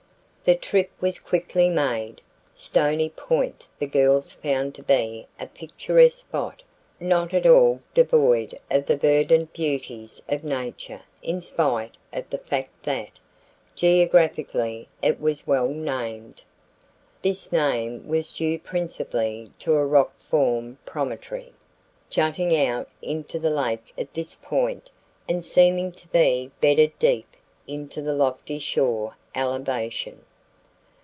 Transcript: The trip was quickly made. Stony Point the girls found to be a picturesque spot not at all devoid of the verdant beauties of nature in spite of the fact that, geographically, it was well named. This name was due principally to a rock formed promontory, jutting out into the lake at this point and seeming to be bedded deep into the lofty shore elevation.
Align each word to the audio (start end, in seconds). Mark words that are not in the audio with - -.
The 0.43 0.55
trip 0.57 0.89
was 0.99 1.17
quickly 1.17 1.69
made. 1.69 2.19
Stony 2.55 3.07
Point 3.09 3.67
the 3.79 3.85
girls 3.87 4.33
found 4.33 4.75
to 4.75 4.83
be 4.83 5.27
a 5.39 5.45
picturesque 5.47 6.17
spot 6.19 6.63
not 6.99 7.33
at 7.33 7.45
all 7.45 7.79
devoid 7.93 8.59
of 8.69 8.85
the 8.87 8.97
verdant 8.97 9.53
beauties 9.53 10.21
of 10.27 10.43
nature 10.43 11.03
in 11.21 11.39
spite 11.39 11.95
of 12.11 12.29
the 12.31 12.39
fact 12.39 12.83
that, 12.83 13.11
geographically, 13.75 14.89
it 15.01 15.21
was 15.21 15.47
well 15.47 15.67
named. 15.69 16.41
This 17.21 17.53
name 17.53 18.05
was 18.05 18.29
due 18.31 18.59
principally 18.59 19.51
to 19.59 19.73
a 19.75 19.85
rock 19.85 20.19
formed 20.19 20.83
promontory, 20.85 21.53
jutting 22.09 22.57
out 22.57 22.89
into 23.01 23.39
the 23.39 23.51
lake 23.51 23.93
at 23.97 24.13
this 24.13 24.35
point 24.35 24.89
and 25.29 25.45
seeming 25.45 25.93
to 25.93 26.07
be 26.09 26.51
bedded 26.59 26.97
deep 26.99 27.37
into 27.67 28.01
the 28.01 28.13
lofty 28.15 28.59
shore 28.59 29.15
elevation. 29.33 30.25